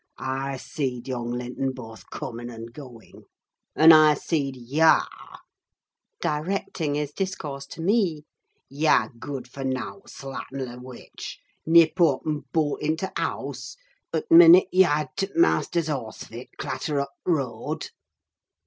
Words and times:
—I 0.17 0.57
seed 0.57 1.07
young 1.07 1.29
Linton 1.29 1.73
boath 1.73 2.09
coming 2.09 2.49
and 2.49 2.73
going, 2.73 3.25
and 3.75 3.93
I 3.93 4.15
seed 4.15 4.55
yah" 4.57 5.05
(directing 6.19 6.95
his 6.95 7.11
discourse 7.11 7.67
to 7.67 7.83
me), 7.83 8.23
"yah 8.67 9.09
gooid 9.19 9.45
fur 9.47 9.63
nowt, 9.63 10.07
slattenly 10.09 10.81
witch! 10.81 11.37
nip 11.67 12.01
up 12.01 12.25
and 12.25 12.51
bolt 12.51 12.81
into 12.81 13.09
th' 13.15 13.19
house, 13.19 13.77
t' 14.11 14.23
minute 14.31 14.69
yah 14.71 14.89
heard 14.97 15.09
t' 15.17 15.27
maister's 15.35 15.87
horse 15.87 16.23
fit 16.23 16.47
clatter 16.57 16.99
up 16.99 17.13
t' 17.23 17.31
road." 17.33 17.91